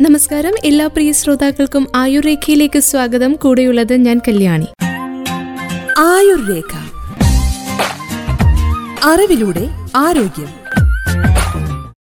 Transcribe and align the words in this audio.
നമസ്കാരം. 0.00 0.52
എല്ലാ 0.64 0.86
പ്രിയ 0.86 1.12
ശ്രോതാക്കൾക്കും 1.12 1.88
ആയുർരേഖയിലേക്ക് 1.94 2.78
സ്വാഗതം. 2.78 3.32
കൂടെയുള്ളത് 3.32 3.96
ഞാൻ 3.96 4.20
കല്യാണി. 4.28 4.66
ആയുർരേഖ. 5.98 6.76
അറിവിലൂടെ 9.04 9.68
ആരോഗ്യം. 9.96 10.48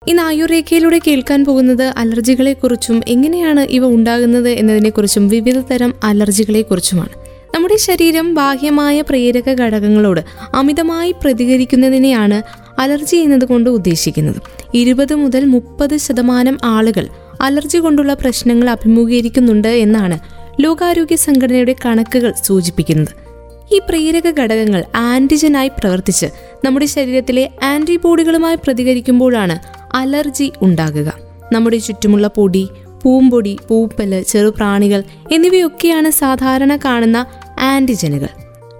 ഇന്ന് 0.07 0.23
ആയുർരേഖയിലൂടെ 0.23 0.99
കേൾക്കാൻ 1.07 1.45
പോകുന്നത് 1.45 1.93
അലർജികളെ 1.97 2.53
കുറിച്ചും 2.53 3.01
എങ്ങനെയാണ് 3.07 3.59
ഇവ 3.59 3.85
ഉണ്ടാകുന്നത് 3.85 4.49
എന്നതിനെക്കുറിച്ചും 4.49 5.27
വിവിധ 5.27 5.59
തരം 5.59 5.93
അലർജികളെ 6.03 6.61
കുറിച്ചുമാണ് 6.61 7.09
നമ്മുടെ 7.55 7.77
ശരീരം 7.77 8.33
ബാഹ്യമായ 8.33 9.01
പ്രേരക 9.01 9.49
ഘടകങ്ങളോട് 9.49 10.21
അമിതമായി 10.55 11.11
പ്രതികരിക്കുന്നതിനെയാണ് 11.11 12.41
അലർജി 12.81 13.15
എന്നതുകൊണ്ട് 13.15 13.69
ഉദ്ദേശിക്കുന്നത്. 13.69 14.35
ഇരുപത് 14.73 15.15
മുതൽ 15.15 15.45
മുപ്പത് 15.45 15.97
ശതമാനം 15.97 16.57
ആളുകൾ 16.63 17.07
അലർജി 17.41 17.77
കൊണ്ടുള്ള 17.77 18.13
പ്രശ്നങ്ങൾ 18.13 18.69
അഭിമുഖീകരിക്കുന്നുണ്ട് 18.69 19.67
എന്നാണ് 19.67 20.19
ലോകാരോഗ്യ 20.59 21.15
സംഘടനയുടെ 21.15 21.75
കണക്കുകൾ 21.85 22.33
സൂചിപ്പിക്കുന്നത്. 22.45 23.29
ഈ 23.73 23.79
പ്രേരക 23.89 24.39
ഘടകങ്ങൾ 24.39 24.83
ആന്റിജനായി 24.95 25.67
പ്രവർത്തിച്ച് 25.67 26.25
നമ്മുടെ 26.65 26.85
ശരീരത്തിലെ 26.85 27.49
ആന്റിബോഡികളുമായി 27.63 28.55
പ്രതികരിക്കുമ്പോഴാണ് 28.55 29.59
അലർജി 29.93 30.51
ഉണ്ടാകുക. 30.61 31.13
നമ്മുടെ 31.53 31.77
ചുറ്റുമുള്ള 31.77 32.27
പൊടി 32.27 32.69
പൂമ്പൊടി 33.03 33.57
പൂപ്പൽ 33.69 34.23
ചെറുപ്രാണികൾ 34.27 35.03
എന്നിവയൊക്കെയാണ് 35.31 36.09
സാധാരണ 36.09 36.75
കാണുന്ന 36.75 37.25
ആന്റിജനുകൾ. 37.59 38.27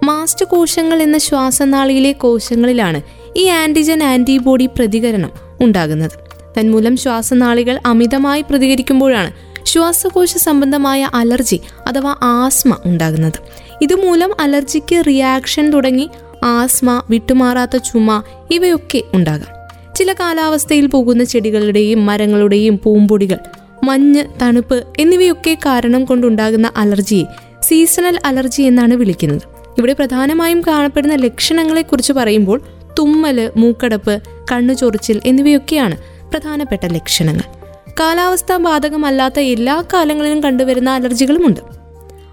മാസ്റ്റ് 0.04 0.44
കോശങ്ങൾ 0.44 1.02
എന്ന 1.02 1.18
ശ്വാസനാളിയിലെ 1.18 2.12
കോശങ്ങളിലാണ് 2.12 3.02
ഈ 3.36 3.46
ആന്റിജൻ 3.46 4.02
ആന്റിബോഡി 4.02 4.66
പ്രതികരണം 4.66 5.30
ഉണ്ടാകുന്നത്. 5.60 6.29
തന്മൂലം 6.58 6.96
ശ്വാസനാളികൾ 6.96 7.80
അമിതമായി 7.86 8.42
പ്രതികരിക്കുമ്പോഴാണ് 8.50 9.32
ശ്വാസകോശ 9.66 10.36
സംബന്ധമായ 10.36 11.10
അലർജി 11.14 11.60
അഥവാ 11.86 12.16
ആസ്മ 12.22 12.76
ഉണ്ടാകുന്നത്. 12.84 13.38
ഇതുമൂലം 13.82 14.40
അലർജിക്ക് 14.40 15.02
റിയാക്ഷൻ 15.06 15.70
തുടങ്ങി 15.70 16.10
ആസ്മ 16.44 17.02
വിട്ടുമാറാത്ത 17.10 17.76
ചുമ 17.76 18.22
ഇവയൊക്കെ 18.50 19.02
ഉണ്ടാകാം. 19.14 19.48
ചില 19.96 20.12
കാലാവസ്ഥയിൽ 20.12 20.86
പോകുന്ന 20.86 21.24
ചെടികളുടെയും 21.24 22.06
മരങ്ങളുടെയും 22.06 22.80
പൂമ്പൊടികൾ 22.84 23.38
മഞ്ഞ് 23.84 24.24
തണുപ്പ് 24.42 24.84
എന്നിവയൊക്കെ 24.98 25.54
കാരണം 25.54 26.04
കൊണ്ടുണ്ടാകുന്ന 26.04 26.72
അലർജിയെ 26.76 27.24
സീസണൽ 27.62 28.18
അലർജി 28.24 28.62
എന്നാണ് 28.62 28.94
വിളിക്കുന്നത്. 28.94 29.42
ഇവിടെ 29.78 29.92
പ്രധാനമായും 29.92 30.60
കാണപ്പെടുന്ന 30.60 31.14
ലക്ഷണങ്ങളെക്കുറിച്ച് 31.14 32.12
പറയുമ്പോൾ 32.12 32.60
തുമ്മൽ 32.98 33.50
മൂക്കടപ്പ് 33.56 34.22
കണ്ണു 34.52 34.74
ചൊറിച്ചിൽ 34.74 35.20
എന്നിവയൊക്കെയാണ് 35.24 36.09
പ്രധാനപ്പെട്ട 36.32 36.86
ലക്ഷണങ്ങൾ. 36.86 37.42
കാലാവസ്ഥ 38.00 38.56
ബാധകമല്ലാത്ത 38.56 39.40
എല്ലാ 39.40 39.84
കാലങ്ങളിലും 39.92 40.42
കണ്ടുവരുന്ന 40.42 40.90
അലർജികളുമുണ്ട്. 40.90 41.60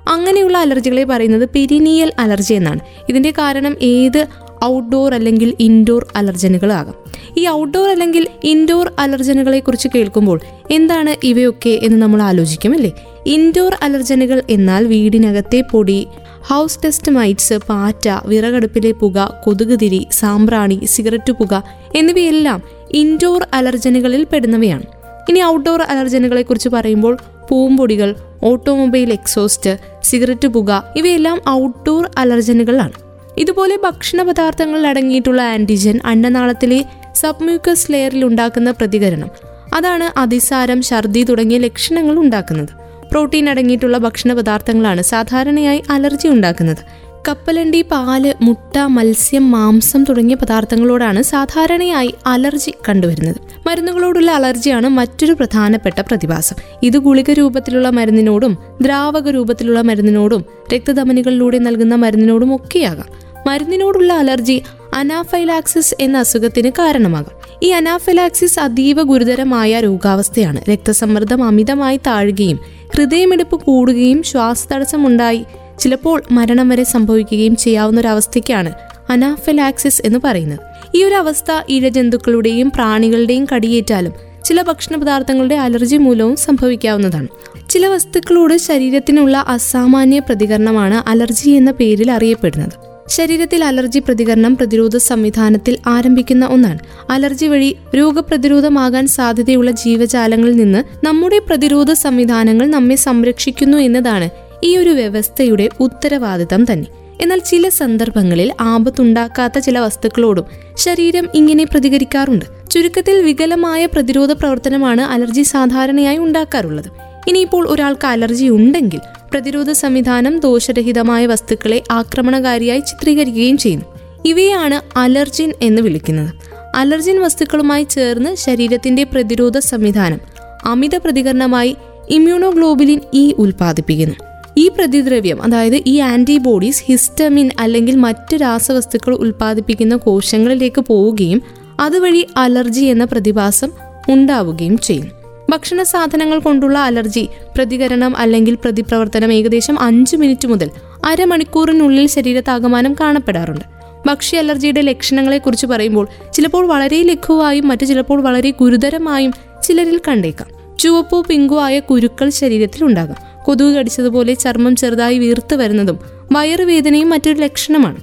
അങ്ങനെയുള്ള 0.08 0.58
അലർജികളെ 0.58 1.04
പറയുന്നത് 1.04 1.50
പെരിനിയൽ 1.50 2.12
അലർജി 2.20 2.54
എന്നാണ്. 2.54 2.80
ഇതിന്റെ 3.10 3.32
കാരണം 3.32 3.76
ഏത് 3.82 4.28
ഔട്ട്ഡോർ 4.66 5.14
അല്ലെങ്കിൽ 5.14 5.54
ഇൻഡോർ 5.60 6.08
അലർജനുകളാകാം. 6.16 6.96
ഈ 7.38 7.48
ഔട്ട്ഡോർ 7.48 7.90
അല്ലെങ്കിൽ 7.90 8.28
ഇൻഡോർ 8.44 8.92
അലർജനുകളെ 9.00 9.60
കുറിച്ച് 9.60 9.88
കേൾക്കുമ്പോൾ 9.96 10.40
എന്താണ് 10.72 11.26
ഇവയൊക്കെ 11.26 11.80
എന്ന് 11.84 12.02
നമ്മൾ 12.02 12.22
ആലോചിക്കുമല്ലേ 12.22 12.92
ഇൻഡോർ 13.26 13.78
അലർജനുകൾ 13.82 14.44
എന്നാൽ 14.50 14.88
വീടിനകത്തെ 14.88 15.64
പൊടി 15.72 16.08
ഹൗസ് 16.42 16.80
ടെസ്റ്റ് 16.86 17.12
മൈറ്റ്സ് 17.12 17.54
പാറ്റ 17.54 18.10
വിറകടുപ്പിലെ 18.26 18.92
പുക 18.92 19.42
കൊതുകുതിരി 19.46 20.08
സാമ്പ്രാണി 20.12 20.80
സിഗരറ്റ് 20.86 21.32
പുക 21.32 21.64
എന്നിവയെല്ലാം 21.96 22.77
ഇൻഡോർ 22.92 23.48
അലർജനുകളിൽ 23.54 24.28
പെടുന്നവയാണ്. 24.34 24.84
ഇനി 25.30 25.44
ഔട്ട്ഡോർ 25.44 25.82
അലർജനുകളെ 25.82 26.42
കുറിച്ച് 26.42 26.70
പറയുമ്പോൾ 26.70 27.18
പൂമ്പൊടികൾ 27.50 28.16
ഓട്ടോമൊബൈൽ 28.44 29.14
എക്സോസ്റ്റ് 29.14 29.78
സിഗരറ്റ് 30.04 30.48
പുക 30.48 30.84
ഇവയെല്ലാം 30.96 31.42
ഔട്ട്ഡോർ 31.50 32.10
അലർജനുകളാണ്. 32.18 32.92
ഇതുപോലെ 33.38 33.80
ഭക്ഷണ 33.84 34.22
പദാർത്ഥങ്ങളിൽ 34.22 34.88
അടങ്ങിയിട്ടുള്ള 34.88 35.42
ആന്റിജൻ 35.42 36.00
അന്നനാളത്തിലെ 36.06 36.86
സബ്മ്യൂക്കസ് 37.16 37.92
ലെയറിൽ 37.92 38.26
ഉണ്ടാക്കുന്ന 38.26 38.72
പ്രതികരണം. 38.72 39.30
അതാണ് 39.74 40.20
അതിസാരം 40.20 40.82
ഛർദി 40.82 41.24
തുടങ്ങിയ 41.24 41.58
ലക്ഷണങ്ങൾ 41.58 42.20
ഉണ്ടാക്കുന്നത്. 42.20 42.70
പ്രോട്ടീൻ 43.12 43.50
അടങ്ങിയിട്ടുള്ള 43.50 43.98
ഭക്ഷണ 43.98 44.34
പദാർത്ഥങ്ങളാണ് 44.34 45.02
സാധാരണയായി 45.02 45.84
അലർജി 45.90 46.28
ഉണ്ടാക്കുന്നത്. 46.28 47.07
കപ്പലണ്ടി 47.28 47.82
പാൽ 47.82 48.36
മുട്ട 48.42 48.78
മത്സ്യം 48.78 49.52
മാംസം 49.52 50.04
തുടങ്ങിയ 50.04 50.36
പദാർത്ഥങ്ങളോടാണ് 50.36 51.22
സാധാരണയായി 51.22 52.14
അലർജി 52.28 52.74
കണ്ടുവരുന്നത്. 52.90 53.36
മരുന്നുകളോടുള്ള 53.68 54.32
അലർജിയാണ് 54.32 54.88
മറ്റൊരു 54.88 55.34
പ്രധാനപ്പെട്ട 55.34 56.02
പ്രതിഭാസം. 56.02 56.56
ഇത് 56.84 56.98
ഗുളിക 56.98 57.32
രൂപത്തിലുള്ള 57.32 57.90
മരുന്നിനോടും 57.90 58.58
ദ്രാവക 58.82 59.30
രൂപത്തിലുള്ള 59.30 59.82
മരുന്നിനോടും 59.82 60.46
രക്തധമനികളിലൂടെ 60.74 61.58
നൽകുന്ന 61.58 61.96
മരുന്നിനോടും 61.96 62.56
ഒക്കെയാകാം. 62.56 63.06
മരുന്നിനോടുള്ള 63.48 64.14
അലർജി 64.14 64.62
അനാഫൈലാക്സിസ് 64.94 65.96
എന്ന 66.00 66.18
അസുഖത്തിന് 66.18 66.70
കാരണമാകാം. 66.70 67.60
ഈ 67.64 67.70
അനാഫൈലാക്സിസ് 67.70 68.60
അതീവ 68.60 69.02
ഗുരുതരമായ 69.02 69.80
രോഗാവസ്ഥയാണ്. 69.80 70.62
രക്തസമ്മർദ്ദം 70.70 71.44
അമിതമായി 71.44 71.98
താഴുകയും 71.98 72.60
ഹൃദയമിടിപ്പ് 72.96 73.56
കൂടുകയും 73.56 74.24
ശ്വാസതടസ്സമുണ്ടായി 74.24 75.46
ചിലപ്പോൾ 75.80 76.24
മരണം 76.32 76.70
വരെ 76.70 76.84
സംഭവിക്കുകയും 76.84 77.56
ചെയ്യാവുന്ന 77.56 78.02
ഒരു 78.02 78.08
അവസ്ഥയ്ക്കാണ് 78.08 78.72
അനാഫിലാക്സിസ് 79.10 80.02
എന്ന് 80.06 80.20
പറയുന്നത്. 80.24 80.60
ഈ 80.96 81.04
ഒരു 81.04 81.16
അവസ്ഥ 81.16 81.52
ഇഴജന്തുക്കളുടെയും 81.70 82.72
പ്രാണികളുടെയും 82.76 83.48
കടിയേറ്റാലും 83.56 84.14
ചില 84.46 84.62
ഭക്ഷണ 84.62 84.96
പദാർത്ഥങ്ങളുടെ 84.96 85.56
അലർജി 85.56 85.98
മൂലവും 85.98 86.36
സംഭവിക്കാവുന്നതാണ്. 86.36 87.28
ചില 87.70 87.88
വസ്തുക്കളോട് 87.88 88.58
ശരീരത്തിനുള്ള 88.58 89.38
അസാമാന്യ 89.48 90.20
പ്രതികരണമാണ് 90.20 91.10
അലർജി 91.10 91.50
എന്ന 91.50 91.72
പേരിൽ 91.72 92.12
അറിയപ്പെടുന്നത്. 92.12 92.88
ശരീരത്തിൽ 93.10 93.64
അലർജി 93.64 94.00
പ്രതികരണം 94.00 94.56
പ്രതിരോധ 94.56 94.98
സംവിധാനത്തിൽ 94.98 95.78
ആരംഭിക്കുന്ന 95.88 96.46
ഒന്നാണ്. 96.46 96.80
അലർജി 97.10 97.46
വഴി 97.46 97.76
രോഗപ്രതിരോധമാകാൻ 97.96 99.08
സാധ്യതയുള്ള 99.08 99.72
ജീവജാലങ്ങളിൽ 99.72 100.56
നിന്ന് 100.56 101.06
നമ്മുടെ 101.06 101.40
പ്രതിരോധ 101.40 101.92
സംവിധാനങ്ങൾ 101.92 102.68
നമ്മെ 102.68 102.96
സംരക്ഷിക്കുന്നു 102.96 103.78
എന്നതാണ് 103.78 104.47
ഈ 104.64 104.78
ഒരു 104.78 104.90
വ്യവസ്ഥയുടെ 104.90 105.70
ഉത്തരവാദിത്തം 105.80 106.66
തന്നെ. 106.72 106.88
എന്നാൽ 107.22 107.40
ചില 107.40 107.70
സന്ദർഭങ്ങളിൽ 107.70 108.54
ആപത്തുണ്ടാക്കാത്ത 108.62 109.60
ചില 109.60 109.80
വസ്തുക്കളോടും 109.80 110.46
ശരീരം 110.78 111.30
ഇങ്ങനെ 111.34 111.64
പ്രതികരിക്കാറുണ്ട്. 111.64 112.46
ചുരുക്കത്തിൽ 112.70 113.22
വികലമായ 113.22 113.86
പ്രതിരോധ 113.86 114.32
പ്രവർത്തനമാണ് 114.32 115.02
അലർജി 115.02 115.42
സാധാരണയായി 115.42 116.18
ഉണ്ടാക്കാറുള്ളത്. 116.18 116.88
ഇനിയിപ്പോൾ 117.28 117.68
ഒരാൾക്ക് 117.68 118.08
അലർജി 118.08 118.46
ഉണ്ടെങ്കിൽ 118.46 119.00
പ്രതിരോധ 119.32 119.72
സംവിധാനം 119.72 120.40
ദോഷരഹിതമായ 120.40 121.26
വസ്തുക്കളെ 121.26 121.84
ആക്രമണകാരിയായി 121.92 122.80
ചിത്രീകരിക്കുകയും 122.80 123.58
ചെയ്യുന്നു. 123.58 123.86
ഇവയാണ് 124.26 125.00
അലർജിൻ 125.00 125.54
എന്ന് 125.62 125.82
വിളിക്കുന്നത്. 125.82 126.34
അലർജിൻ 126.76 127.22
വസ്തുക്കളുമായി 127.22 127.84
ചേർന്ന് 127.84 128.36
ശരീരത്തിന്റെ 128.36 129.04
പ്രതിരോധ 129.04 129.58
സംവിധാനം 129.58 130.20
അമിത 130.66 130.96
പ്രതികരണമായി 130.96 131.76
ഇമ്മ്യൂണോഗ്ലോബുലിൻ 132.10 133.02
ഇ 133.14 133.34
ഉൽപ്പാദിപ്പിക്കുന്നു. 133.38 134.16
ഈ 134.58 134.68
പ്രതിദ്രവ്യം 134.68 135.44
അതായത് 135.44 135.84
ഈ 135.88 136.00
ആന്റിബോഡീസ് 136.00 136.84
ഹിസ്റ്റമിൻ 136.88 137.50
അല്ലെങ്കിൽ 137.60 137.96
മറ്റ് 137.96 138.36
രാസവസ്തുക്കൾ 138.42 139.16
ഉൽപ്പാദിപ്പിക്കുന്ന 139.16 139.96
കോശങ്ങളിലേക്ക് 139.96 140.82
പോവുകയും 140.82 141.42
അതുവഴി 141.80 142.28
അലർജി 142.38 142.86
എന്ന 142.86 143.04
പ്രതിഭാസം 143.06 143.72
ഉണ്ടാവുകയും 144.10 144.78
ചെയ്യും. 144.78 145.08
ഭക്ഷണ 145.50 145.84
സാധനങ്ങൾ 145.84 146.40
കൊണ്ടുള്ള 146.40 146.78
അലർജി 146.78 147.28
പ്രതികരണം 147.56 148.18
അല്ലെങ്കിൽ 148.18 148.56
പ്രതിപ്രവർത്തനം 148.56 149.34
ഏകദേശം 149.34 149.80
അഞ്ച് 149.80 150.16
മിനിറ്റ് 150.16 150.48
മുതൽ 150.48 150.72
അരമണിക്കൂറിനുള്ളിൽ 151.06 152.08
ശരീരത്താകമാനം 152.08 152.94
കാണപ്പെടാറുണ്ട്. 152.94 153.66
ഭക്ഷ്യ 154.06 154.38
അലർജിയുടെ 154.38 154.82
ലക്ഷണങ്ങളെ 154.82 155.38
കുറിച്ച് 155.38 155.68
പറയുമ്പോൾ 155.68 156.08
ചിലപ്പോൾ 156.34 156.68
വളരെ 156.68 157.04
ലഘുവായും 157.04 157.68
മറ്റു 157.68 157.86
ചിലപ്പോൾ 157.86 158.22
വളരെ 158.22 158.52
ഗുരുതരമായും 158.52 159.34
ചിലരിൽ 159.64 160.02
കണ്ടേക്കാം. 160.08 160.78
ചുവപ്പോ 160.80 161.22
പിങ്കോ 161.22 161.62
ആയ 161.62 161.80
കുരുക്കൾ 161.80 162.30
ശരീരത്തിൽ 162.30 162.84
ഉണ്ടാകാം. 162.84 163.27
കൊതുക് 163.48 163.76
കടിച്ചതുപോലെ 163.76 164.34
ചർമ്മം 164.34 164.76
ചെറുതായി 164.76 165.20
വീർത്ത് 165.20 165.56
വരുന്നതും 165.56 166.00
വയറുവേദനയും 166.32 167.10
മറ്റൊരു 167.10 167.40
ലക്ഷണമാണ്. 167.40 167.98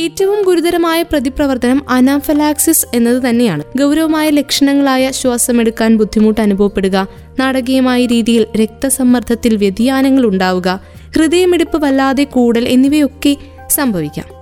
ഏറ്റവും 0.00 0.42
ഗുരുതരമായ 0.42 1.02
പ്രതിപ്രവർത്തനം 1.02 1.90
അനാഫലാക്സിസ് 1.90 2.86
എന്നത് 2.94 3.30
തന്നെയാണ്. 3.30 3.62
ഗൗരവമായ 3.78 4.30
ലക്ഷണങ്ങളായ 4.30 5.10
ശ്വാസമെടുക്കാൻ 5.10 5.96
ബുദ്ധിമുട്ട് 5.96 6.40
അനുഭവപ്പെടുക 6.40 7.06
നാടകീയമായ 7.40 8.06
രീതിയിൽ 8.06 8.46
രക്തസമ്മർദ്ദത്തിൽ 8.62 9.56
വ്യതിയാനങ്ങൾ 9.56 10.26
ഉണ്ടാവുക 10.26 10.80
ഹൃദയമിടിപ്പ് 11.16 11.82
വല്ലാതെ 11.82 12.24
കൂടൽ 12.24 12.68
എന്നിവയൊക്കെ 12.68 13.36
സംഭവിക്കാം. 13.70 14.37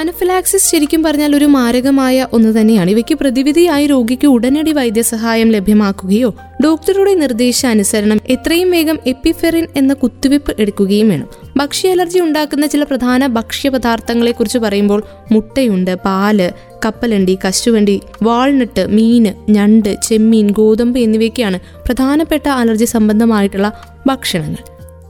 ആനഫിലാക്സിസ് 0.00 0.70
ശരിക്കും 0.70 1.02
പറഞ്ഞാൽ 1.02 1.36
ഒരു 1.36 1.44
മാരകമായ 1.44 2.26
ഒന്ന് 2.32 2.60
തന്നെയാണ്. 2.60 2.90
ഇവയ്ക്ക് 2.90 3.14
പ്രതിവിധിയായി 3.14 3.86
രോഗിക്ക് 3.86 4.26
ഉടനടി 4.26 4.72
വൈദ്യസഹായം 4.72 5.48
ലഭ്യമാക്കുകയോ 5.50 6.30
ഡോക്ടറുടെ 6.64 7.14
നിർദ്ദേശാനുസരണം 7.14 8.20
എത്രയും 8.28 8.70
വേഗം 8.70 8.98
എപ്പിഫെറിൻ 9.06 9.66
എന്ന 9.76 9.94
കുത്തിവയ്പ് 9.94 10.52
എടുക്കുകയും 10.58 11.08
വേണം. 11.08 11.28
ഭക്ഷ്യ 11.56 11.90
അലർജി 11.90 12.20
ഉണ്ടാക്കുന്ന 12.20 12.66
ചില 12.66 12.82
പ്രധാന 12.82 13.26
ഭക്ഷ്യപദാർത്ഥങ്ങളെക്കുറിച്ച് 13.26 14.58
പറയുമ്പോൾ 14.58 15.02
മുട്ടയുണ്ട് 15.32 15.94
പാൽ 15.94 16.52
കപ്പലണ്ടി 16.84 17.38
കശുവണ്ടി 17.44 18.00
വാൾനട്ട് 18.22 18.84
മീന് 18.88 19.52
ഞണ്ട് 19.52 19.96
ചെമ്മീൻ 20.02 20.50
ഗോതമ്പ് 20.50 21.00
എന്നിവയൊക്കെയാണ് 21.00 21.60
പ്രധാനപ്പെട്ട 21.86 22.48
അലർജി 22.48 22.84
സംബന്ധമായിട്ടുള്ള 22.84 23.70
ഭക്ഷണങ്ങൾ. 24.06 24.62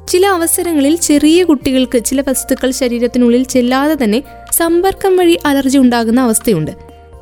ചില 0.08 0.26
അവസരങ്ങളിൽ 0.26 0.96
ചെറിയ 0.96 1.44
കുട്ടികൾക്ക് 1.44 1.98
ചില 2.04 2.20
വസ്തുക്കൾ 2.20 2.70
ശരീരത്തിനുള്ളിൽ 2.70 3.42
ചെല്ലാതെ 3.44 4.04
തന്നെ 4.04 4.22
സമ്പർക്കം 4.52 5.16
വഴി 5.16 5.38
അലർജി 5.46 5.78
ഉണ്ടാകുന്ന 5.78 6.20
അവസ്ഥയുണ്ട്. 6.20 6.70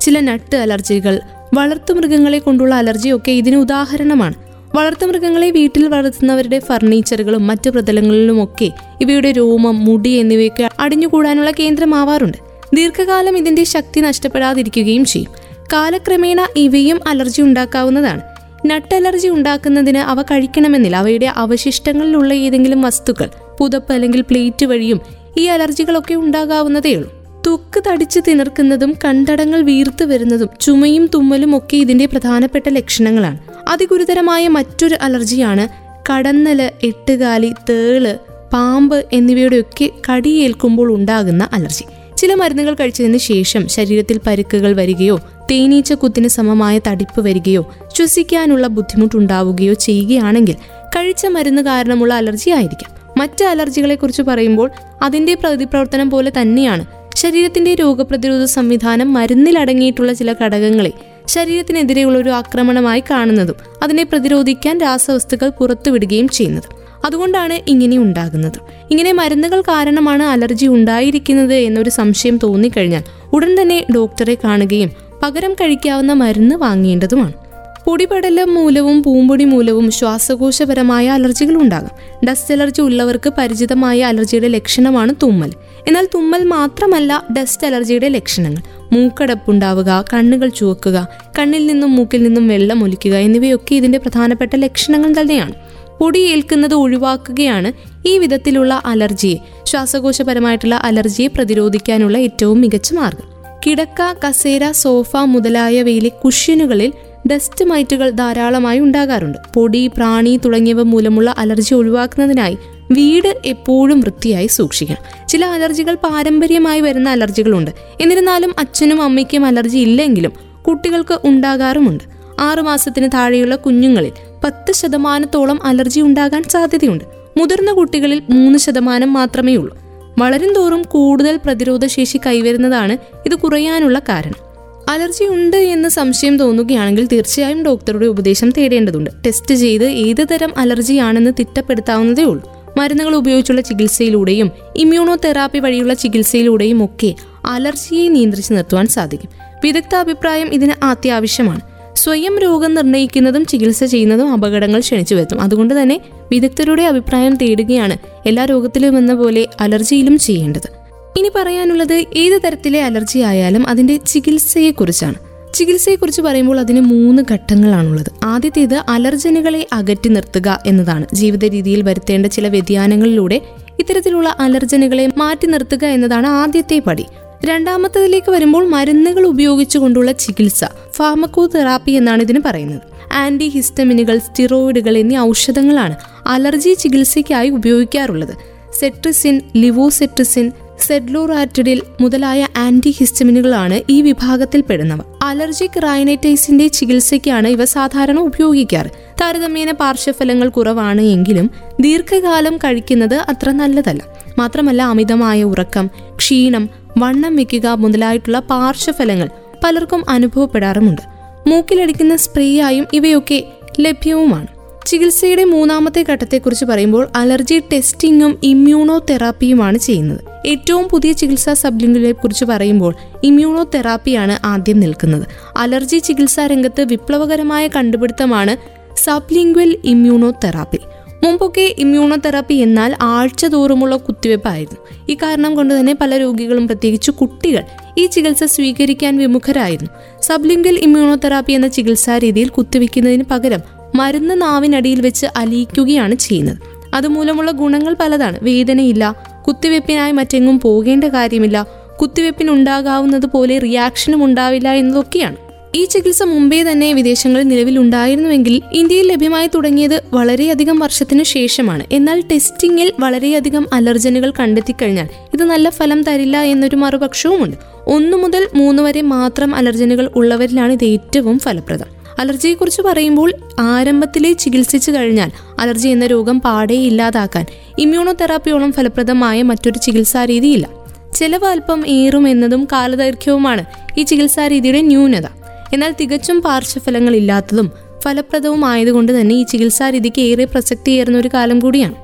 ചില 0.01 0.21
നട്ട് 0.21 0.57
അലർജികൾ 0.57 1.21
വളർത്തുമൃഗങ്ങളെ 1.55 2.39
കൊണ്ടുള്ള 2.39 2.75
അലർജിയൊക്കെ 2.75 3.33
ഇതിന് 3.33 3.57
ഉദാഹരണമാണ്. 3.57 4.35
വളർത്തുമൃഗങ്ങളെ 4.75 5.51
വീട്ടിൽ 5.51 5.89
വളർത്തുന്നവരുടെ 5.89 6.59
ഫർണിച്ചറുകളും 6.59 7.47
മറ്റു 7.47 7.71
പ്രതലങ്ങളിലുമൊക്കെ 7.71 8.73
ഇവയുടെ 9.01 9.33
രോമം 9.33 9.85
മുടി 9.85 10.09
എന്നിവയൊക്കെ 10.09 10.71
അടിഞ്ഞുകൂടാനുള്ള 10.79 11.51
കേന്ദ്രമാവാറുണ്ട്. 11.51 12.39
ദീർഘകാലം 12.75 13.39
ഇതിന്റെ 13.39 13.65
ശക്തി 13.65 14.01
നഷ്ടപ്പെടാതിരിക്കുകയും 14.01 15.05
ചെയ്യും. 15.05 15.31
കാലക്രമേണ 15.73 16.47
ഇവയും 16.57 17.01
അലർജി 17.09 17.43
ഉണ്ടാക്കാവുന്നതാണ്. 17.43 18.21
നട്ട് 18.67 18.95
അലർജി 18.95 19.29
ഉണ്ടാക്കുന്നതിന് 19.29 19.99
അവ 19.99 20.23
കഴിക്കണമെന്നില്ല. 20.23 20.97
അവയുടെ 20.97 21.27
അവശിഷ്ടങ്ങളിലുള്ള 21.27 22.35
ഏതെങ്കിലും 22.35 22.83
വസ്തുക്കൾ 22.83 23.29
പുതപ്പ് 23.61 23.93
അല്ലെങ്കിൽ 23.93 24.21
പ്ലേറ്റ് 24.21 24.67
വഴിയും 24.67 25.01
ഈ 25.39 25.45
അലർജികളൊക്കെ 25.45 26.15
ഉണ്ടാകാവുന്നതേയുള്ളൂ. 26.15 27.18
ത്വക്ക് 27.49 27.83
തടിച്ച് 27.87 28.21
തിണർക്കുന്നതും 28.29 28.95
കണ്ടടങ്ങൾ 29.05 29.61
വീർത്തു 29.61 30.05
വരുന്നതും 30.05 30.49
ചുമയും 30.61 31.11
തുമ്മലും 31.15 31.57
ഒക്കെ 31.57 31.77
ഇതിന്റെ 31.77 32.07
പ്രധാനപ്പെട്ട 32.07 32.69
ലക്ഷണങ്ങളാണ്. 32.69 33.39
അതിഗുരുതരമായ 33.69 34.49
മറ്റൊരു 34.49 34.97
അലർജിയാണ് 35.03 35.69
കടന്നൽ 36.13 36.71
എട്ടുകാലി 36.83 37.55
തേൾ 37.71 38.19
പാമ്പ് 38.53 39.05
എന്നിവയുടെയൊക്കെ 39.13 39.91
കടിയേൽക്കുമ്പോൾ 40.11 40.93
ഉണ്ടാകുന്ന 40.93 41.49
അലർജി. 41.53 41.85
ചില 42.17 42.35
മരുന്നുകൾ 42.35 42.75
കഴിച്ചതിന് 42.75 43.19
ശേഷം 43.19 43.69
ശരീരത്തിൽ 43.69 44.21
പരുക്കുകൾ 44.27 44.73
വരികയോ 44.73 45.21
തേനീച്ച 45.51 45.93
കുത്തിന് 45.93 46.29
സമമായ 46.29 46.81
തടിപ്പ് 46.89 47.21
വരികയോ 47.21 47.75
ശ്വസിക്കാനുള്ള 47.97 48.67
ബുദ്ധിമുട്ടുണ്ടാവുകയോ 48.67 49.73
ചെയ്യുകയാണെങ്കിൽ 49.73 50.55
കഴിച്ച 50.97 51.27
മരുന്ന് 51.27 51.63
കാരണമുള്ള 51.63 52.15
അലർജി 52.15 52.51
ആയിരിക്കാം. 52.51 52.99
മറ്റ് 53.19 53.45
അലർജികളെ 53.45 53.95
കുറിച്ച് 53.95 54.23
പറയുമ്പോൾ 54.23 54.71
അതിന്റെ 55.03 55.35
പ്രതിപ്രവർത്തനം 55.35 56.11
പോലെ 56.11 56.33
തന്നെയാണ് 56.41 56.98
ശരീരത്തിന്റെ 57.21 57.75
രോഗപ്രതിരോധ 57.75 58.45
സംവിധാനം 58.45 59.13
മരുന്നിലടങ്ങിയിട്ടുള്ള 59.13 60.13
ചില 60.13 60.33
ഘടകങ്ങളെ 60.33 60.93
ശരീരത്തിനെതിരെയുള്ള 61.27 62.19
ഒരു 62.19 62.31
ആക്രമണമായി 62.31 63.03
കാണുന്നതും 63.11 63.57
അതിനെ 63.83 64.03
പ്രതിരോധിക്കാൻ 64.03 64.81
രാസവസ്തുക്കൾ 64.81 65.49
പുറത്തുവിടുകയും 65.49 66.29
ചെയ്യുന്നതും. 66.29 66.73
അതുകൊണ്ടാണ് 67.05 67.57
ഇങ്ങനെ 67.69 67.99
ഉണ്ടാകുന്നത്. 67.99 68.59
ഇങ്ങനെ 68.91 69.13
മരുന്നുകൾ 69.13 69.61
കാരണമാണ് 69.61 70.23
അലർജി 70.23 70.67
ഉണ്ടായിരിക്കുന്നത് 70.67 71.55
എന്നൊരു 71.55 71.91
സംശയം 71.91 72.39
തോന്നിക്കഴിഞ്ഞാൽ 72.43 73.05
ഉടൻ 73.33 73.63
തന്നെ 73.63 73.87
ഡോക്ടറെ 73.95 74.37
കാണുകയും 74.45 74.91
പകരം 75.23 75.53
കഴിക്കാവുന്ന 75.55 76.13
മരുന്ന് 76.13 76.55
വാങ്ങേണ്ടതുമാണ്. 76.55 77.48
പൊടിപടലം 77.89 78.55
മൂലവും 78.55 79.03
പൂമ്പൊടി 79.03 79.45
മൂലവും 79.45 79.91
ശ്വാസകോശപരമായ 79.91 81.09
അലർജികൾ 81.09 81.55
ഉണ്ടാകാം. 81.55 82.27
ഡസ്റ്റ് 82.27 82.55
അലർജി 82.55 82.81
ഉള്ളവർക്ക് 82.81 83.33
പരിചിതമായ 83.39 84.03
അലർജിയുടെ 84.03 84.49
ലക്ഷണമാണ് 84.49 85.15
തുമ്മൽ. 85.23 85.51
എന്നാൽ 85.89 86.09
തുമ്മൽ 86.15 86.45
മാത്രമല്ല 86.45 87.27
ഡസ്റ്റ് 87.39 87.67
അലർജിയുടെ 87.67 88.09
ലക്ഷണങ്ങൾ. 88.09 88.63
മൂക്കടപ്പുണ്ടാവുക 88.93 90.05
കണ്ണുകൾ 90.13 90.49
ചുവക്കുക 90.49 91.09
കണ്ണിൽ 91.39 91.67
നിന്നും 91.67 91.97
മൂക്കിൽ 91.97 92.23
നിന്നും 92.23 92.49
വെള്ളം 92.49 92.85
ഒലിക്കുക 92.85 93.15
എന്നിവയൊക്കെ 93.15 93.75
ഇതിന്റെ 93.75 93.99
പ്രധാനപ്പെട്ട 93.99 94.57
ലക്ഷണങ്ങൾ 94.57 95.21
തന്നെയാണ്. 95.21 95.53
പൊടി 96.01 96.19
ഏൽക്കുന്നത് 96.19 96.75
ഒഴിവാക്കുകയാണ് 96.75 97.73
ഈ 98.09 98.19
വിധത്തിലുള്ള 98.19 98.83
അലർജിയെ 98.87 99.37
ശ്വാസകോശപരമായിട്ടുള്ള 99.65 100.75
അലർജിയെ 100.75 101.29
പ്രതിരോധിക്കാനുള്ള 101.29 102.19
ഏറ്റവും 102.19 102.61
മികച്ച 102.61 102.93
മാർഗം. 102.93 103.39
കിടക്ക 103.67 104.29
കസേര 104.29 104.71
സോഫ 104.71 105.17
മുതലായവയിലെ 105.17 106.09
കുഷ്യനുകളിൽ 106.09 106.93
ഡസ്റ്റ് 107.27 107.65
മൈറ്റുകൾ 107.65 108.11
ധാരാളമായി 108.11 108.81
ഉണ്ടാകാറുണ്ട്. 108.81 109.39
പൊടി 109.55 109.87
പ്രാണി 109.87 110.41
തുടങ്ങിയവ 110.45 110.83
മൂലമുള്ള 110.83 111.35
അലർജി 111.39 111.75
ഒഴിവാക്കുന്നതിനായി 111.75 112.59
വീട് 112.93 113.39
എപ്പോഴും 113.45 114.01
വൃത്തിയായി 114.01 114.47
സൂക്ഷിക്കണം. 114.47 115.27
ചില 115.29 115.45
അലർജികൾ 115.45 115.95
പാരമ്പര്യമായി 115.95 116.81
വരുന്ന 116.81 117.11
അലർജികളുണ്ട്. 117.11 117.71
എന്നിരുന്നാലും 118.01 118.55
അച്ഛനും 118.59 119.03
അമ്മയ്ക്കും 119.03 119.47
അലർജി 119.47 119.79
ഇല്ലെങ്കിലും 119.79 120.33
കുട്ടികൾക്ക് 120.69 121.19
ഉണ്ടാകാറുമുണ്ട്. 121.25 122.05
ആറുമാസത്തിന് 122.41 123.09
താഴെയുള്ള 123.15 123.57
കുഞ്ഞുങ്ങളിൽ 123.57 124.13
പത്ത് 124.45 124.73
ശതമാനത്തോളം 124.73 125.63
അലർജി 125.65 126.01
ഉണ്ടാകാൻ 126.01 126.43
സാധ്യതയുണ്ട്. 126.43 127.05
മുതിർന്ന 127.39 127.73
കുട്ടികളിൽ 127.73 128.23
മൂന്ന് 128.31 128.59
ശതമാനം 128.59 129.13
മാത്രമേ 129.13 129.57
ഉള്ളൂ 129.57 129.79
വളരും 130.19 130.53
തോറും 130.53 130.83
കൂടുതൽ 130.83 131.37
പ്രതിരോധശേഷി 131.37 132.21
കൈവരുന്നതാണ് 132.27 132.99
ഇത് 133.27 133.35
കുറയാനുള്ള 133.35 133.99
കാരണം. 133.99 134.48
അലർജി 134.89 135.25
ഉണ്ട് 135.25 135.57
എന്ന് 135.57 135.89
സംശയം 135.89 136.39
തോന്നുകയാണെങ്കിൽ 136.39 137.07
തീർച്ചയായും 137.07 137.65
ഡോക്ടറുടെ 137.65 138.07
ഉപദേശം 138.07 138.51
തേടേണ്ടതുണ്ട്. 138.51 139.11
ടെസ്റ്റ് 139.27 139.55
ചെയ്ത് 139.55 139.85
ഏത് 139.85 140.27
തരം 140.31 140.59
അലർജിയാണെന്ന് 140.59 141.31
തിട്ടപ്പെടുത്താവുന്നതേ 141.39 142.23
ഉള്ളൂ. 142.23 142.73
മരുന്നുകൾ 142.79 143.15
ഉപയോഗിച്ചുള്ള 143.15 143.61
ചികിത്സയിലൂടെയും 143.61 144.51
ഇമ്മ്യൂണോ 144.77 145.17
തെറാപ്പി 145.17 145.59
വഴിയുള്ള 145.59 145.95
ചികിത്സയിലൂടെയും 145.95 146.85
ഒക്കെ 146.85 147.15
അലർജിയെ 147.45 148.09
നിയന്ത്രിച്ചു 148.09 148.55
നിർത്തുവാൻ 148.55 148.87
സാധിക്കും. 148.87 149.31
വിദഗ്ധ 149.65 149.95
അഭിപ്രായം 149.95 150.55
ഇതിന് 150.55 150.85
അത്യാവശ്യമാണ്. 150.85 151.61
സ്വയം 151.95 152.39
രോഗം 152.39 152.75
നിർണയിക്കുന്നതും 152.75 153.47
ചികിത്സ 153.47 153.85
ചെയ്യുന്നതും 153.85 154.33
അപകടങ്ങൾ 154.33 154.81
ക്ഷണിച്ചു 154.81 155.15
വരുത്തും. 155.15 155.41
അതുകൊണ്ട് 155.41 155.83
തന്നെ 155.83 156.01
വിദഗ്ധരുടെ 156.33 156.83
അഭിപ്രായം 156.83 157.37
തേടുകയാണ് 157.37 157.97
എല്ലാ 158.27 158.45
രോഗത്തിലും 158.45 158.99
എന്ന 158.99 159.15
പോലെ 159.15 159.47
അലർജിയിലും 159.61 160.19
ചെയ്യേണ്ടത്. 160.19 160.78
ഇനി 161.19 161.31
പറയാനുള്ളത് 161.35 162.05
ഏത് 162.17 162.41
തരത്തിലെ 162.45 162.83
അലർജി 162.83 163.19
ആയാലും 163.19 163.69
അതിന്റെ 163.69 163.97
ചികിത്സയെക്കുറിച്ചാണ്. 163.97 165.15
ചികിത്സയെക്കുറിച്ച് 165.55 166.23
പറയുമ്പോൾ 166.23 166.61
അതിന് 166.61 166.81
മൂന്ന് 166.81 167.23
ഘട്ടങ്ങളാണുള്ളത്. 167.33 168.11
ആദ്യത്തേത് 168.25 168.83
അലർജനുകളെ 168.89 169.67
അകറ്റി 169.73 170.09
നിർത്തുക 170.09 170.63
എന്നതാണ്. 170.67 171.07
ജീവിത 171.15 171.45
രീതിയിൽ 171.45 171.83
വരുത്തേണ്ട 171.83 172.27
ചില 172.27 172.49
വ്യതിയാനങ്ങളിലൂടെ 172.49 173.41
ഇത്തരത്തിലുള്ള 173.79 174.37
അലർജനുകളെ 174.41 175.07
മാറ്റി 175.17 175.47
നിർത്തുക 175.47 175.85
എന്നതാണ് 175.85 176.27
ആദ്യത്തെ 176.27 176.79
പടി. 176.79 177.07
രണ്ടാമത്തതിലേക്ക് 177.45 178.31
വരുമ്പോൾ 178.31 178.69
മരുന്നുകൾ 178.69 179.27
ഉപയോഗിച്ചുകൊണ്ടുള്ള 179.27 180.13
ചികിത്സ 180.13 180.65
ഫാർമക്കോ 180.97 181.47
തെറാപ്പി 181.47 181.91
എന്നാണ് 181.91 182.23
ഇതിന് 182.23 182.41
പറയുന്നത്. 182.47 182.81
ആന്റി 183.13 183.49
ഹിസ്റ്റമിനുകൾ 183.49 184.19
സ്റ്റിറോയിഡുകൾ 184.19 184.99
എന്നീ 184.99 185.17
ഔഷധങ്ങളാണ് 185.19 185.97
അലർജി 186.27 186.75
ചികിത്സയ്ക്കായി 186.75 187.49
ഉപയോഗിക്കാറുള്ളത്. 187.49 188.35
സെട്രിസിൻ 188.79 189.41
ലിവോസെട്രിസിൻ 189.57 190.53
സെഡ്ലോറാറ്റിഡിൽ 190.81 191.83
മുതലായ 192.01 192.49
ആന്റി 192.57 192.91
ഹിസ്റ്റമിനുകളാണ് 192.91 193.81
ഈ 193.91 194.03
വിഭാഗത്തിൽ 194.03 194.61
പെടുന്നവ. 194.61 194.99
അലർജിക് 195.23 195.83
റൈനൈറ്റൈസിന്റെ 195.83 196.69
ചികിത്സയ്ക്കാണ് 196.69 197.49
ഇവ 197.49 197.65
സാധാരണ 197.65 198.19
ഉപയോഗിക്കാറ്. 198.19 198.87
താരതമ്യേന 199.21 199.71
പാർശ്വഫലങ്ങൾ 199.71 200.49
കുറവാണ് 200.49 201.01
എങ്കിലും 201.01 201.51
ദീർഘകാലം 201.81 202.57
കഴിക്കുന്നത് 202.57 203.15
അത്ര 203.15 203.51
നല്ലതല്ല. 203.51 204.03
മാത്രമല്ല 204.39 204.83
അമിതമായ 204.83 205.43
ഉറക്കം 205.43 205.91
ക്ഷീണം 206.17 206.69
വണ്ണം 206.99 207.37
വെക്കുക 207.37 207.67
മുതലായിട്ടുള്ള 207.67 208.39
പാർശ്വഫലങ്ങൾ 208.39 209.29
പലർക്കും 209.65 210.11
അനുഭവപ്പെടാറുമുണ്ട്. 210.11 211.03
മൂക്കിലടിക്കുന്ന 211.47 212.17
സ്പ്രേയായും 212.17 212.87
ഇവയൊക്കെ 212.93 213.45
ലഭ്യവുമാണ്. 213.81 214.58
ചികിത്സയുടെ 214.87 215.45
മൂന്നാമത്തെ 215.45 216.05
ഘട്ടത്തെക്കുറിച്ച് 216.09 216.65
പറയുമ്പോൾ 216.65 217.09
അലർജി 217.17 217.59
ടെസ്റ്റിങ്ങും 217.59 218.39
ഇമ്മ്യൂണോ 218.43 218.99
തെറാപ്പിയുമാണ് 218.99 219.79
ചെയ്യുന്നത്. 219.79 220.21
ഏറ്റവും 220.47 220.89
പുതിയ 220.89 221.13
ചികിത്സാ 221.13 221.55
സബ്ലിംഗുകളെ 221.55 222.13
കുറിച്ച് 222.13 222.45
പറയുമ്പോൾ 222.45 222.95
ഇമ്മ്യൂണോ 223.25 223.63
തെറാപ്പിയാണ് 223.75 224.47
ആദ്യം 224.47 224.81
നിൽക്കുന്നത്. 224.81 225.27
അലർജി 225.57 225.99
ചികിത്സാ 225.99 226.47
രംഗത്ത് 226.47 226.83
വിപ്ലവകരമായ 226.83 227.69
കണ്ടുപിടുത്തമാണ് 227.69 228.57
സബ്ലിംഗ്വൽ 228.97 229.77
ഇമ്മ്യൂണോ 229.85 230.31
തെറാപ്പി 230.31 230.79
മുമ്പൊക്കെ 231.25 231.75
ഇമ്മ്യൂണോ 231.79 232.17
തെറാപ്പി 232.17 232.55
എന്നാൽ 232.55 232.97
ആഴ്ച 233.03 233.45
തോറുമുള്ള 233.45 233.97
കുത്തിവയ്പ്പായിരുന്നു 233.97 235.11
ഈ 235.13 235.15
കാരണം 235.15 235.55
കൊണ്ട് 235.55 235.81
തന്നെ 235.81 235.97
പല 236.01 236.17
രോഗികളും 236.17 236.67
പ്രത്യേകിച്ച് 236.67 237.11
കുട്ടികൾ 237.11 237.63
ഈ 237.99 238.07
ചികിത്സ 238.07 238.45
സ്വീകരിക്കാൻ 238.45 239.17
വിമുഖരായിരുന്നു. 239.17 240.21
സബ്ലിംഗൽ 240.23 240.79
ഇമ്മ്യൂണോ 240.79 241.15
തെറാപ്പി 241.15 241.53
എന്ന 241.53 241.69
ചികിത്സാ 241.69 242.19
രീതിയിൽ 242.19 242.49
കുത്തിവയ്ക്കുന്നതിന് 242.49 243.25
പകരം 243.31 243.78
മരുന്ന് 243.95 244.43
നാവിനടിയിൽ 244.43 245.01
വെച്ച് 245.01 245.27
അലിയിക്കുകയാണ് 245.37 246.15
ചെയ്യുന്നത്. 246.15 246.59
അതുമൂലമുള്ള 246.95 247.51
ഗുണങ്ങൾ 247.51 247.97
പലതാണ്. 248.01 248.39
വേദനയില്ല 248.43 249.17
കുത്തിവെപ്പിനായി 249.49 250.13
മറ്റെങ്ങും 250.13 250.61
പോകേണ്ട 250.61 251.05
കാര്യമില്ല 251.05 251.67
കുത്തിവെപ്പിനുണ്ടാകാവുന്നത് 252.01 253.27
പോലെ 253.27 253.59
റിയാക്ഷനും 253.59 254.25
ഉണ്ടാവില്ല 254.25 254.73
എന്നതൊക്കെയാണ്. 254.73 255.37
ഈ 255.75 255.85
ചികിത്സ 255.85 256.23
മുമ്പേ 256.23 256.63
തന്നെ 256.63 256.93
വിദേശങ്ങളിൽ 256.93 257.49
നിലവിൽ 257.49 257.79
ഉണ്ടായിരുന്നുവെങ്കിൽ 257.79 258.63
ഇന്ത്യയിൽ 258.73 259.13
ലഭ്യമായി 259.13 259.49
തുടങ്ങിയത് 259.55 260.03
വളരെയധികം 260.13 260.79
വർഷത്തിനു 260.79 261.23
ശേഷമാണ്. 261.23 261.85
എന്നാൽ 261.93 262.21
ടെസ്റ്റിംഗിൽ 262.21 262.93
വളരെയധികം 263.01 263.67
അലർജനുകൾ 263.73 264.33
കണ്ടെത്തിക്കഴിഞ്ഞാൽ 264.41 265.09
ഇത് 265.35 265.45
നല്ല 265.45 265.71
ഫലം 265.71 266.03
തരില്ല 266.03 266.43
എന്നൊരു 266.43 266.77
മറുപക്ഷവുമുണ്ട്. 266.77 267.57
ഒന്നു 267.87 268.17
മുതൽ 268.17 268.49
മൂന്ന് 268.55 268.83
വരെ 268.83 269.03
മാത്രം 269.03 269.55
അലർജനുകൾ 269.55 270.11
ഉള്ളവരിലാണ് 270.17 270.73
ഇത് 270.73 270.85
ഏറ്റവും 270.85 271.39
ഫലപ്രദം. 271.39 271.98
അലർജിയെക്കുറിച്ച് 272.19 272.83
പറയുമ്പോൾ 272.83 273.33
ആരംഭത്തിലെ 273.61 274.33
ചികിത്സിച്ചു 274.33 274.91
കഴിഞ്ഞാൽ 274.91 275.31
അലർജി 275.59 275.89
എന്ന 275.89 276.07
രോഗം 276.07 276.41
പാടെ 276.41 276.75
ഇല്ലാതാക്കാൻ 276.75 277.47
ഇമ്മ്യൂണോതെറാപ്പിയോളം 277.79 278.73
ഫലപ്രദമായ 278.73 279.43
മറ്റൊരു 279.43 279.79
ചികിത്സാരീതിയില്ല 279.79 280.69
ചിലവ് 281.15 281.45
അല്പം 281.45 281.87
ഏറും 281.87 282.29
എന്നതും 282.29 282.69
കാലദൈർഘ്യവുമാണ് 282.73 283.65
ഈ 283.99 284.03
ചികിത്സാരീതിയുടെ 284.03 284.81
ന്യൂനത. 284.81 285.27
എന്നാൽ 285.75 285.95
തികച്ചും 286.01 286.43
പാർശ്വഫലങ്ങൾ 286.43 287.17
ഇല്ലാത്തതും 287.17 287.71
ഫലപ്രദവും 288.05 288.65
ആയതുകൊണ്ട് 288.65 289.21
തന്നെ 289.21 289.35
ഈ 289.35 289.43
ചികിത്സാരീതിക്ക് 289.43 290.21
ഏറെ 290.21 290.45
പ്രസക്തിയേറുന്ന 290.45 291.19
ഒരു 291.19 291.31
കാലം 291.35 291.59
കൂടിയാണ്. 291.59 291.95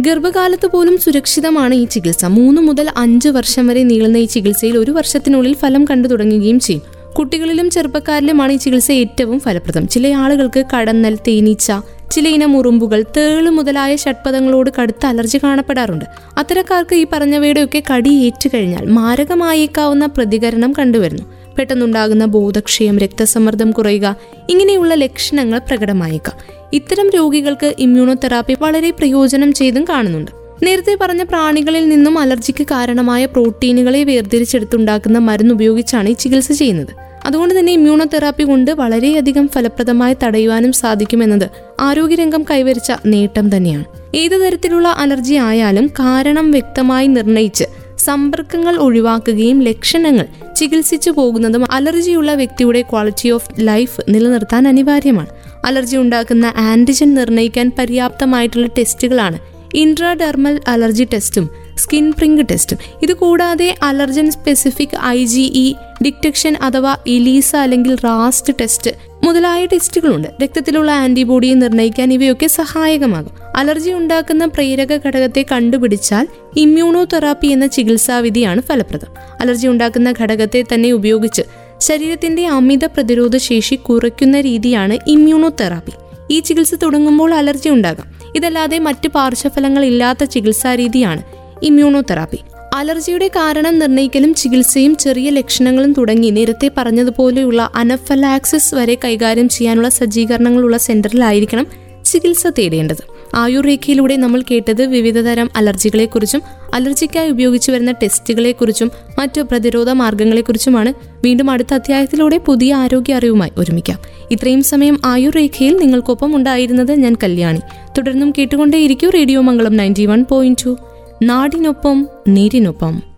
ഗർഭകാലത്ത് 0.00 0.66
പോലും 0.66 0.98
സുരക്ഷിതമാണ് 0.98 1.74
ഈ 1.74 1.84
ചികിത്സ. 1.84 2.24
മൂന്ന് 2.24 2.62
മുതൽ 2.62 2.90
അഞ്ച് 2.96 3.28
വർഷം 3.28 3.66
വരെ 3.66 3.82
നീളുന്ന 3.82 4.16
ഈ 4.16 4.24
ചികിത്സയിൽ 4.24 4.78
ഒരു 4.78 4.90
വർഷത്തിനുള്ളിൽ 4.90 5.54
ഫലം 5.54 5.84
കണ്ടു 5.84 6.08
തുടങ്ങുകയും 6.08 6.60
ചെയ്യും. 6.60 7.01
കുട്ടികളിലും 7.18 7.70
ചെറുപ്പക്കാരിലുമാണ് 7.70 8.52
ഈ 8.52 8.56
ചികിത്സ 8.56 8.90
ഏറ്റവും 8.90 9.40
ഫലപ്രദം. 9.40 9.88
ചില 9.88 10.06
ആളുകൾക്ക് 10.06 10.64
കടന്നൽ 10.76 11.16
തേനീച്ച 11.16 11.72
ചില 12.10 12.28
ഇനം 12.28 12.56
ഉറുമ്പുകൾ 12.56 13.04
തേൾ 13.16 13.50
മുതലായ 13.50 13.96
ഷഡ്പദങ്ങളോട് 13.96 14.70
കടുത്ത 14.80 15.06
അലർജി 15.06 15.38
കാണപ്പെടാറുണ്ട്. 15.38 16.04
അത്തരക്കാർക്ക് 16.38 16.94
ഈ 16.94 17.06
പറഞ്ഞവയുടെയൊക്കെ 17.12 17.82
കടി 17.94 18.10
ഏറ്റുകഴിഞ്ഞാൽ 18.10 18.86
മാരകമായേക്കാവുന്ന 18.86 20.06
പ്രതികരണം 20.06 20.72
കണ്ടുവരുന്നു. 20.72 21.22
പെട്ടെന്നുണ്ടാകുന്ന 21.58 22.24
ബോധക്ഷയം 22.24 22.98
രക്തസമ്മർദ്ദം 22.98 23.70
കുറയുക 23.70 24.16
ഇങ്ങനെയുള്ള 24.50 24.94
ലക്ഷണങ്ങൾ 24.94 25.58
പ്രകടമായേക്കാം. 25.58 26.68
ഇത്തരം 26.72 27.10
രോഗികൾക്ക് 27.10 27.74
ഇമ്മ്യൂണോതെറാപ്പി 27.78 28.56
വളരെ 28.60 28.90
പ്രയോജനം 28.90 29.52
ചെയ്തും 29.52 29.84
കാണുന്നുണ്ട്. 29.84 30.41
നേരത്തെ 30.62 30.96
പറഞ്ഞ 31.00 31.22
പ്രാണികളിൽ 31.22 31.88
നിന്നും 31.88 32.18
അലർജിക്ക് 32.18 32.64
കാരണമായ 32.64 33.26
പ്രോട്ടീനുകളെ 33.26 34.04
വേർതിരിച്ചെടുത്തുണ്ടാക്കുന്ന 34.04 35.18
മരുന്ന് 35.18 35.54
ഉപയോഗിച്ചാണ് 35.54 36.08
ഈ 36.08 36.12
ചികിത്സ 36.12 36.52
ചെയ്യുന്നത്. 36.52 36.92
അതുകൊണ്ട് 37.24 37.58
തന്നെ 37.58 37.72
ഇമ്മ്യൂണോതെറാപ്പി 37.72 38.42
കൊണ്ട് 38.42 38.70
വളരെയധികം 38.70 39.48
ഫലപ്രദമായി 39.48 40.16
തടയുവാനും 40.22 40.72
സാധിക്കുമെന്നത് 40.72 41.50
ആരോഗ്യരംഗം 41.80 42.44
കൈവരിച്ച 42.50 42.92
നേട്ടം 43.06 43.56
തന്നെയാണ്. 43.56 43.84
ഏതു 44.14 44.36
തരത്തിലുള്ള 44.36 44.88
അലർജി 44.88 45.34
ആയാലും 45.34 45.86
കാരണം 45.86 46.50
വ്യക്തമായി 46.50 47.06
നിർണയിച്ച് 47.06 47.64
സമ്പർക്കങ്ങൾ 47.98 48.76
ഒഴിവാക്കുകയും 48.76 49.60
ലക്ഷണങ്ങൾ 49.60 50.26
ചികിത്സിച്ചു 50.56 51.10
പോകുന്നതും 51.10 51.72
അലർജിയുള്ള 51.72 52.34
വ്യക്തിയുടെ 52.34 52.82
ക്വാളിറ്റി 52.82 53.30
ഓഫ് 53.30 53.50
ലൈഫ് 53.58 54.00
നിലനിർത്താൻ 54.08 54.68
അനിവാര്യമാണ്. 54.68 55.28
അലർജി 55.64 55.96
ഉണ്ടാക്കുന്ന 55.96 56.52
ആന്റിജൻ 56.56 57.14
നിർണയിക്കാൻ 57.14 57.72
പര്യാപ്തമായിട്ടുള്ള 57.78 58.66
ടെസ്റ്റുകളാണ് 58.78 59.51
ഇൻട്രാഡെർമൽ 59.74 60.60
അലർജി 60.68 61.04
ടെസ്റ്റും 61.04 61.50
സ്കിൻ 61.78 62.12
പ്രിങ്ക് 62.12 62.46
ടെസ്റ്റും 62.50 62.78
ഇത് 63.02 63.12
കൂടാതെ 63.12 63.76
allergen 63.82 64.30
specific 64.30 64.96
I 65.06 65.24
G 65.24 65.40
E 65.40 65.74
detection 66.04 66.56
അഥവാ 66.56 66.96
ഇലീസ 67.06 67.56
അല്ലെങ്കിൽ 67.56 67.94
റാസ്റ്റ് 67.94 68.52
ടെസ്റ്റ് 68.60 68.90
മുതലായ 69.24 69.66
ടെസ്റ്റുകളുണ്ട് 69.66 70.28
രക്തത്തിലുള്ള 70.42 70.92
ആന്റിബോഡി 70.92 71.54
നിർണയിക്കാൻ 71.54 72.12
ഇവയൊക്കെ 72.12 72.46
സഹായകമാകും. 72.46 73.30
അലർജി 73.56 73.90
ഉണ്ടാക്കുന്ന 73.90 74.46
പ്രേരക 74.46 74.96
ഘടകത്തെ 75.06 75.46
കണ്ടുപിടിച്ചാൽ 75.52 76.28
ഇമ്മ്യൂണോ 76.56 77.04
തെറാപ്പി 77.04 77.46
എന്ന 77.46 77.66
ചികിത്സാവിധിയാണ് 77.66 78.62
ഫലപ്രദം. 78.62 79.08
അലർജി 79.40 79.68
ഉണ്ടാക്കുന്ന 79.68 80.14
ഘടകത്തെ 80.20 80.64
തന്നെ 80.74 80.92
ഉപയോഗിച്ച് 80.92 81.42
ശരീരത്തിന്റെ 81.78 82.46
അമിത 82.46 82.84
പ്രതിരോധ 82.84 83.36
ശേഷി 83.36 83.74
കുറയ്ക്കുന്ന 83.74 84.40
രീതിയാണ് 84.40 84.98
ഇമ്മ്യൂണോ 85.06 85.48
തെറാപ്പി 85.48 85.92
ഈ 86.30 86.40
ചികിത്സ 86.40 86.74
തുടങ്ങുമ്പോൾ 86.74 87.34
അലർജി 87.34 87.68
ഉണ്ടാകാം. 87.68 88.21
ഇതല്ലാതെ 88.36 88.78
മറ്റ് 88.78 89.08
പാർശ്വഫലങ്ങൾ 89.08 89.84
ഇല്ലാത്ത 89.84 90.24
ചികിത്സാ 90.24 90.74
രീതിയാണ് 90.74 91.22
ഇമ്മ്യൂണോതെറാപ്പി. 91.62 92.38
അലർജിയുടെ 92.74 93.28
കാരണം 93.28 93.78
നിർണയിക്കലും 93.78 94.34
ചികിത്സയും 94.34 94.96
ചെറിയ 94.96 95.30
ലക്ഷണങ്ങളും 95.30 95.92
തുടങ്ങി 95.92 96.30
നേരത്തെ 96.30 96.70
പറഞ്ഞതുപോലെയുള്ള 96.76 97.70
അനഫലാക്സിസ് 97.74 98.74
വരെ 98.74 98.98
കൈകാര്യം 99.04 99.48
ചെയ്യാനുള്ള 99.48 99.88
സജ്ജീകരണങ്ങളുള്ള 99.88 100.76
സെന്ററിലായിരിക്കണം 100.76 101.66
ചികിത്സ 102.12 102.46
തേടേണ്ടത്. 102.46 103.04
ആയുർരേഖയിലൂടെ 103.34 104.16
നമ്മൾ 104.16 104.42
കേട്ടത് 104.50 104.86
വിവിധതരം 104.86 105.50
അലർജികളെക്കുറിച്ചും 105.56 106.42
അലർജിക്കായി 106.74 107.30
ഉപയോഗിച്ചു 107.30 107.72
വരുന്ന 107.72 107.92
ടെസ്റ്റുകളെക്കുറിച്ചും 107.92 108.90
മറ്റു 109.18 109.40
പ്രതിരോധ 109.40 109.90
മാർഗങ്ങളെക്കുറിച്ചുമാണ് 109.90 110.94
വീണ്ടും 111.24 111.50
അടുത്ത 111.50 111.74
അധ്യായത്തിലൂടെ 111.74 112.38
പുതിയ 112.38 112.74
ആരോഗ്യ 112.74 113.14
അറിവുമായി 113.14 113.50
ഒരുമിക്കാം. 113.58 113.98
ഇത്രയും 114.30 114.62
സമയം 114.62 115.00
ആയുർരേഖയിൽ 115.04 115.76
നിങ്ങൾക്കൊപ്പം 115.76 116.36
ഉണ്ടായിരുന്നത് 116.36 116.92
ഞാൻ 116.92 117.16
കല്യാണി. 117.22 117.60
തുടർന്നും 117.98 118.32
കേട്ടുകൊണ്ടേയിരിക്കും 118.38 119.10
radio 119.10 119.40
Mangalam 119.40 119.76
ninety 119.76 120.06
one 120.06 120.24
point 120.30 120.66
two. 120.66 120.76
നാടിനൊപ്പം 121.22 122.08
നേരിനൊപ്പം. 122.28 123.11